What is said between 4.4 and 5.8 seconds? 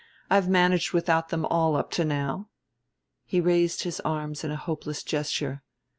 in a hopeless gesture.